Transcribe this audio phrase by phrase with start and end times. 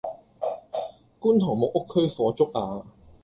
[1.19, 2.47] 觀塘木屋區火燭
[2.79, 2.83] 呀